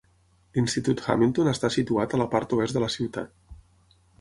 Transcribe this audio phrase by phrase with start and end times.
[0.57, 3.97] L'Institut Hamilton està situat a la part oest de la ciutat.